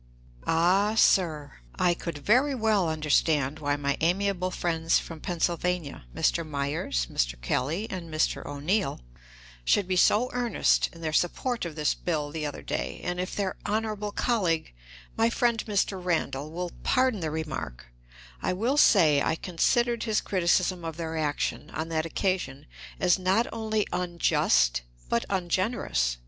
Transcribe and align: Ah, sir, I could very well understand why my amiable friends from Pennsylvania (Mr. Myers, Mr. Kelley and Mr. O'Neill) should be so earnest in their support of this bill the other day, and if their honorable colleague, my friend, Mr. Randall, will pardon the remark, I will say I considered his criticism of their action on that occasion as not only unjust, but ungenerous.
Ah, 0.47 0.95
sir, 0.95 1.57
I 1.75 1.93
could 1.93 2.17
very 2.17 2.55
well 2.55 2.89
understand 2.89 3.59
why 3.59 3.75
my 3.75 3.97
amiable 4.01 4.49
friends 4.49 4.97
from 4.97 5.19
Pennsylvania 5.19 6.05
(Mr. 6.15 6.43
Myers, 6.43 7.05
Mr. 7.05 7.39
Kelley 7.39 7.87
and 7.91 8.11
Mr. 8.11 8.43
O'Neill) 8.43 8.99
should 9.63 9.87
be 9.87 9.95
so 9.95 10.31
earnest 10.33 10.89
in 10.91 11.01
their 11.01 11.13
support 11.13 11.65
of 11.65 11.75
this 11.75 11.93
bill 11.93 12.31
the 12.31 12.47
other 12.47 12.63
day, 12.63 12.99
and 13.03 13.19
if 13.19 13.35
their 13.35 13.57
honorable 13.63 14.11
colleague, 14.11 14.73
my 15.15 15.29
friend, 15.29 15.63
Mr. 15.67 16.03
Randall, 16.03 16.49
will 16.51 16.71
pardon 16.81 17.19
the 17.19 17.29
remark, 17.29 17.85
I 18.41 18.53
will 18.53 18.77
say 18.77 19.21
I 19.21 19.35
considered 19.35 20.01
his 20.05 20.19
criticism 20.19 20.83
of 20.83 20.97
their 20.97 21.15
action 21.15 21.69
on 21.69 21.89
that 21.89 22.07
occasion 22.07 22.65
as 22.99 23.19
not 23.19 23.45
only 23.53 23.85
unjust, 23.93 24.81
but 25.09 25.25
ungenerous. 25.29 26.17